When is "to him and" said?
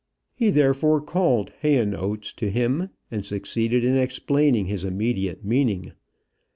2.37-3.23